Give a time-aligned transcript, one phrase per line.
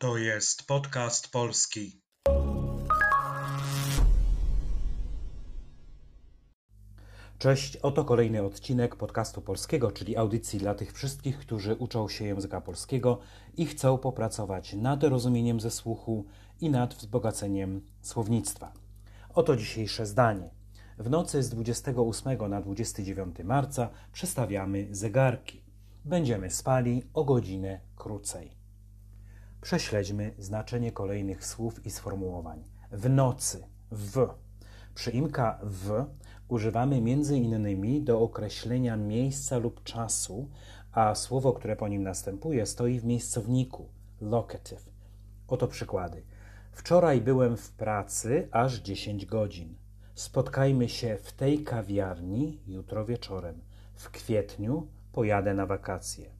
[0.00, 2.02] To jest podcast polski.
[7.38, 12.60] Cześć, oto kolejny odcinek podcastu polskiego, czyli audycji dla tych wszystkich, którzy uczą się języka
[12.60, 13.18] polskiego
[13.56, 16.24] i chcą popracować nad rozumieniem ze słuchu
[16.60, 18.72] i nad wzbogaceniem słownictwa.
[19.34, 20.50] Oto dzisiejsze zdanie.
[20.98, 25.62] W nocy z 28 na 29 marca przestawiamy zegarki.
[26.04, 28.57] Będziemy spali o godzinę krócej.
[29.60, 32.64] Prześledźmy znaczenie kolejnych słów i sformułowań.
[32.92, 34.28] W nocy, w.
[34.94, 36.04] Przyimka w
[36.48, 36.98] używamy
[37.36, 40.48] innymi do określenia miejsca lub czasu,
[40.92, 43.88] a słowo, które po nim następuje, stoi w miejscowniku
[44.20, 44.90] locative.
[45.48, 46.22] Oto przykłady.
[46.72, 49.74] Wczoraj byłem w pracy aż 10 godzin.
[50.14, 53.60] Spotkajmy się w tej kawiarni jutro wieczorem.
[53.94, 56.30] W kwietniu pojadę na wakacje.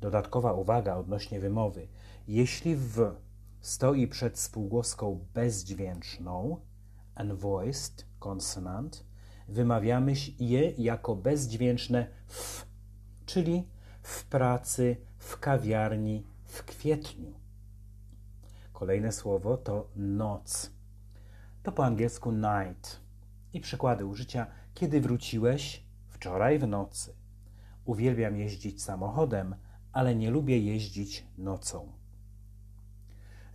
[0.00, 1.88] Dodatkowa uwaga odnośnie wymowy.
[2.28, 3.14] Jeśli w
[3.60, 6.60] stoi przed spółgłoską bezdźwięczną,
[7.20, 9.04] unvoiced consonant,
[9.48, 12.66] wymawiamy je jako bezdźwięczne f,
[13.26, 13.68] czyli
[14.02, 17.32] w pracy, w kawiarni, w kwietniu.
[18.72, 20.70] Kolejne słowo to noc.
[21.62, 23.00] To po angielsku night.
[23.52, 25.84] I przykłady użycia: kiedy wróciłeś?
[26.08, 27.14] Wczoraj w nocy.
[27.84, 29.54] Uwielbiam jeździć samochodem,
[29.92, 31.98] ale nie lubię jeździć nocą.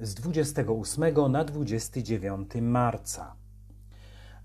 [0.03, 3.35] Z 28 na 29 marca.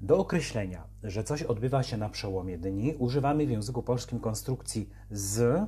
[0.00, 5.66] Do określenia, że coś odbywa się na przełomie dni, używamy w języku polskim konstrukcji z,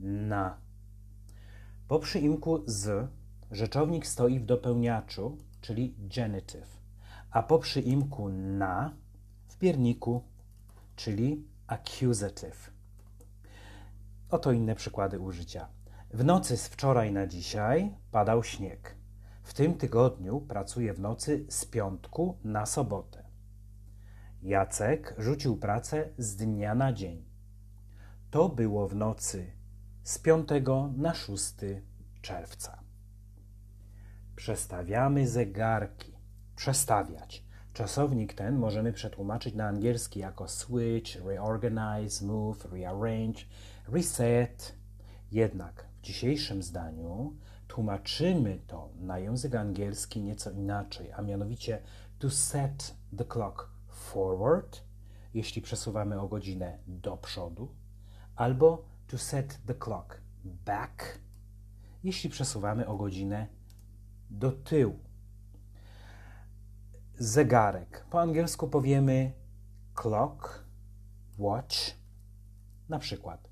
[0.00, 0.58] na.
[1.88, 3.10] Po przyimku z
[3.50, 6.80] rzeczownik stoi w dopełniaczu, czyli genitive,
[7.30, 8.94] a po przyimku na
[9.48, 10.22] w pierniku,
[10.96, 12.70] czyli accusative.
[14.30, 15.79] Oto inne przykłady użycia.
[16.12, 18.96] W nocy z wczoraj na dzisiaj padał śnieg.
[19.42, 23.24] W tym tygodniu pracuję w nocy z piątku na sobotę.
[24.42, 27.24] Jacek rzucił pracę z dnia na dzień.
[28.30, 29.52] To było w nocy
[30.02, 30.48] z 5
[30.96, 31.54] na 6
[32.22, 32.82] czerwca.
[34.36, 36.12] Przestawiamy zegarki.
[36.56, 37.44] Przestawiać.
[37.72, 43.44] Czasownik ten możemy przetłumaczyć na angielski jako switch, reorganize, move, rearrange,
[43.88, 44.74] reset.
[45.32, 47.36] Jednak w dzisiejszym zdaniu
[47.68, 51.82] tłumaczymy to na język angielski nieco inaczej, a mianowicie
[52.18, 54.82] to set the clock forward,
[55.34, 57.74] jeśli przesuwamy o godzinę do przodu,
[58.36, 61.18] albo to set the clock back,
[62.04, 63.46] jeśli przesuwamy o godzinę
[64.30, 64.98] do tyłu.
[67.18, 68.04] Zegarek.
[68.10, 69.32] Po angielsku powiemy
[69.94, 70.64] clock,
[71.38, 71.76] watch.
[72.88, 73.49] Na przykład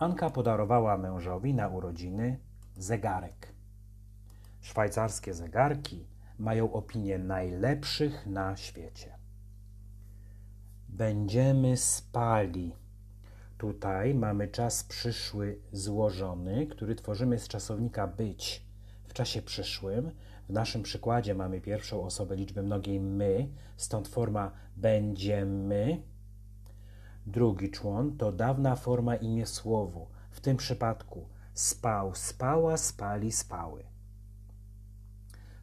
[0.00, 2.38] Anka podarowała mężowi na urodziny
[2.76, 3.52] zegarek.
[4.60, 6.06] Szwajcarskie zegarki
[6.38, 9.18] mają opinię najlepszych na świecie.
[10.88, 12.76] Będziemy spali.
[13.58, 18.66] Tutaj mamy czas przyszły złożony, który tworzymy z czasownika być
[19.04, 20.10] w czasie przyszłym.
[20.48, 26.02] W naszym przykładzie mamy pierwszą osobę liczby mnogiej my, stąd forma będziemy.
[27.26, 30.06] Drugi człon to dawna forma imię słowu.
[30.30, 33.84] W tym przypadku spał, spała, spali, spały.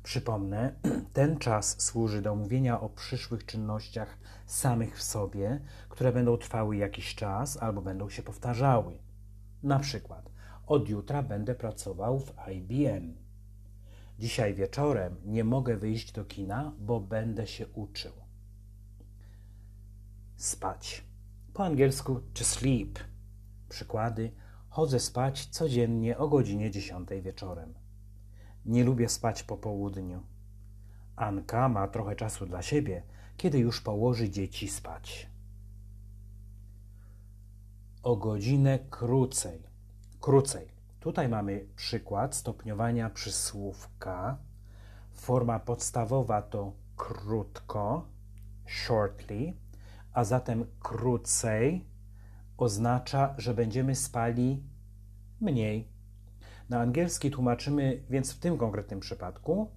[0.04, 0.74] Przypomnę,
[1.14, 7.16] ten czas służy do mówienia o przyszłych czynnościach samych w sobie, które będą trwały jakiś
[7.16, 8.98] czas albo będą się powtarzały.
[9.64, 10.30] Na przykład,
[10.68, 13.18] od jutra będę pracował w IBM.
[14.20, 18.12] Dzisiaj wieczorem nie mogę wyjść do kina, bo będę się uczył.
[20.36, 21.07] Spać.
[21.58, 23.00] Po angielsku to sleep.
[23.70, 24.32] Przykłady:
[24.70, 27.74] chodzę spać codziennie o godzinie 10 wieczorem.
[28.66, 30.24] Nie lubię spać po południu.
[31.16, 33.04] Anka ma trochę czasu dla siebie,
[33.38, 35.30] kiedy już położy dzieci spać.
[38.04, 39.64] O godzinę krócej.
[40.20, 40.68] Krócej.
[41.00, 44.38] Tutaj mamy przykład stopniowania przysłówka.
[45.14, 48.06] Forma podstawowa to krótko,
[48.66, 49.54] shortly,
[50.18, 51.86] a zatem krócej
[52.58, 54.64] oznacza, że będziemy spali
[55.42, 55.92] mniej.
[56.70, 59.72] Na angielski tłumaczymy więc w tym konkretnym przypadku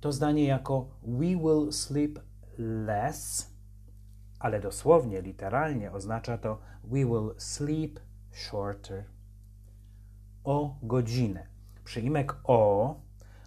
[0.00, 2.18] to zdanie jako We will sleep
[2.58, 3.50] less,
[4.38, 8.00] ale dosłownie, literalnie oznacza to We will sleep
[8.32, 9.04] shorter.
[10.44, 11.46] O godzinę.
[11.84, 12.94] Przyimek o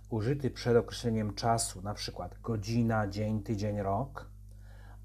[0.09, 4.28] użyty przed określeniem czasu, na przykład godzina, dzień, tydzień, rok,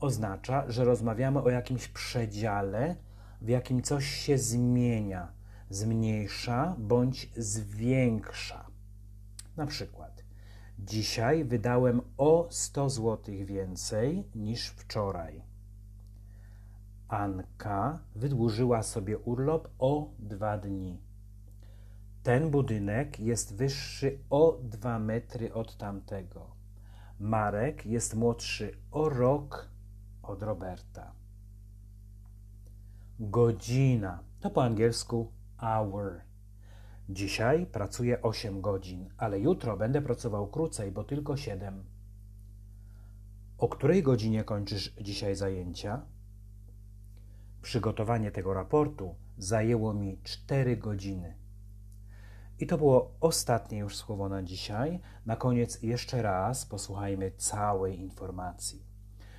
[0.04, 2.96] oznacza, że rozmawiamy o jakimś przedziale,
[3.40, 5.32] w jakim coś się zmienia,
[5.70, 8.66] zmniejsza bądź zwiększa.
[9.56, 10.24] Na przykład,
[10.78, 15.42] dzisiaj wydałem o 100 zł więcej niż wczoraj.
[17.08, 21.02] Anka wydłużyła sobie urlop o dwa dni.
[22.22, 26.50] Ten budynek jest wyższy o dwa metry od tamtego.
[27.18, 29.73] Marek jest młodszy o rok
[30.26, 31.12] od Roberta.
[33.20, 36.20] Godzina to po angielsku hour.
[37.08, 41.84] Dzisiaj pracuję 8 godzin, ale jutro będę pracował krócej, bo tylko 7.
[43.58, 46.02] O której godzinie kończysz dzisiaj zajęcia?
[47.62, 51.34] Przygotowanie tego raportu zajęło mi 4 godziny.
[52.60, 55.00] I to było ostatnie już słowo na dzisiaj.
[55.26, 58.93] Na koniec jeszcze raz posłuchajmy całej informacji.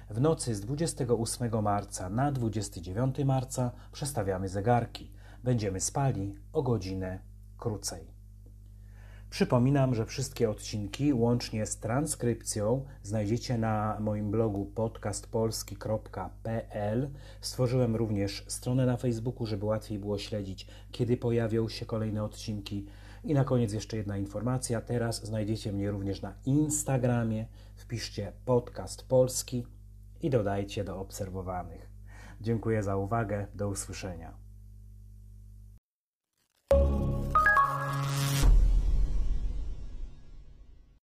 [0.09, 5.11] W nocy z 28 marca na 29 marca przestawiamy zegarki.
[5.43, 7.19] Będziemy spali o godzinę
[7.57, 8.07] krócej.
[9.29, 17.09] Przypominam, że wszystkie odcinki łącznie z transkrypcją znajdziecie na moim blogu podcastpolski.pl.
[17.41, 22.85] Stworzyłem również stronę na Facebooku, żeby łatwiej było śledzić, kiedy pojawią się kolejne odcinki.
[23.23, 24.81] I na koniec jeszcze jedna informacja.
[24.81, 27.45] Teraz znajdziecie mnie również na Instagramie.
[27.75, 29.75] Wpiszcie podcast polski
[30.25, 31.89] i dodajcie do obserwowanych.
[32.42, 33.48] Dziękuję za uwagę.
[33.56, 34.44] Do usłyszenia.